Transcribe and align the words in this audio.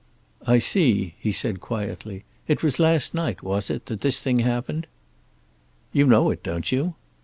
"I 0.47 0.57
see," 0.57 1.13
he 1.19 1.31
said 1.31 1.61
quietly. 1.61 2.23
"It 2.47 2.63
was 2.63 2.79
last 2.79 3.13
night, 3.13 3.43
was 3.43 3.69
it, 3.69 3.85
that 3.85 4.01
this 4.01 4.19
thing 4.19 4.39
happened?" 4.39 4.87
"You 5.93 6.07
know 6.07 6.31
it, 6.31 6.41
don't 6.41 6.71
you?" 6.71 6.95